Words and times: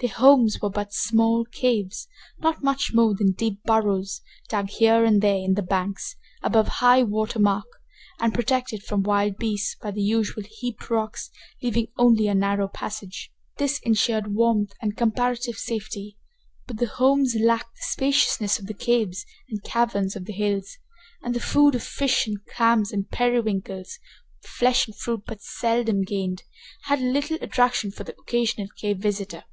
Their 0.00 0.10
homes 0.10 0.60
were 0.60 0.70
but 0.70 0.92
small 0.92 1.44
caves, 1.44 2.08
not 2.40 2.64
much 2.64 2.90
more 2.92 3.14
than 3.14 3.30
deep 3.30 3.62
burrows, 3.62 4.22
dug 4.48 4.70
here 4.70 5.04
and 5.04 5.22
there 5.22 5.36
in 5.36 5.54
the 5.54 5.62
banks, 5.62 6.16
above 6.42 6.66
high 6.66 7.04
water 7.04 7.38
mark, 7.38 7.66
and 8.18 8.34
protected 8.34 8.82
from 8.82 9.04
wild 9.04 9.36
beasts 9.36 9.76
by 9.80 9.92
the 9.92 10.02
usual 10.02 10.42
heaped 10.42 10.90
rocks, 10.90 11.30
leaving 11.62 11.86
only 11.96 12.26
a 12.26 12.34
narrow 12.34 12.66
passage. 12.66 13.30
This 13.58 13.78
insured 13.84 14.34
warmth 14.34 14.72
and 14.82 14.96
comparative 14.96 15.54
safety, 15.56 16.18
but 16.66 16.78
the 16.78 16.86
homes 16.86 17.36
lacked 17.36 17.76
the 17.76 17.82
spaciousness 17.82 18.58
of 18.58 18.66
the 18.66 18.74
caves 18.74 19.24
and 19.48 19.62
caverns 19.62 20.16
of 20.16 20.24
the 20.24 20.32
hills, 20.32 20.76
and 21.22 21.36
the 21.36 21.38
food 21.38 21.76
of 21.76 21.84
fish 21.84 22.26
and 22.26 22.44
clams 22.46 22.90
and 22.90 23.12
periwinkles, 23.12 24.00
with 24.42 24.50
flesh 24.50 24.88
and 24.88 24.96
fruit 24.96 25.22
but 25.24 25.40
seldom 25.40 26.02
gained, 26.02 26.42
had 26.86 26.98
little 27.00 27.38
attraction 27.40 27.92
for 27.92 28.02
the 28.02 28.16
occasional 28.18 28.66
cave 28.76 28.98
visitor. 28.98 29.44